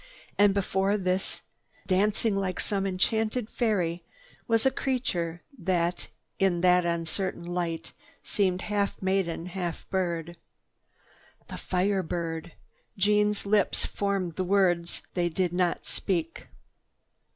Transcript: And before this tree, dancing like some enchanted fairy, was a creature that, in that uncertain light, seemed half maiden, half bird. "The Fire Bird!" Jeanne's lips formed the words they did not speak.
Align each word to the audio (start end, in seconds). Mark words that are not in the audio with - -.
And 0.35 0.55
before 0.55 0.97
this 0.97 1.35
tree, 1.35 1.43
dancing 1.85 2.35
like 2.35 2.59
some 2.59 2.87
enchanted 2.87 3.51
fairy, 3.51 4.03
was 4.47 4.65
a 4.65 4.71
creature 4.71 5.43
that, 5.59 6.07
in 6.39 6.61
that 6.61 6.85
uncertain 6.85 7.43
light, 7.43 7.91
seemed 8.23 8.63
half 8.63 8.99
maiden, 8.99 9.45
half 9.45 9.87
bird. 9.91 10.37
"The 11.49 11.57
Fire 11.57 12.01
Bird!" 12.01 12.53
Jeanne's 12.97 13.45
lips 13.45 13.85
formed 13.85 14.37
the 14.37 14.43
words 14.43 15.03
they 15.13 15.29
did 15.29 15.53
not 15.53 15.85
speak. 15.85 16.47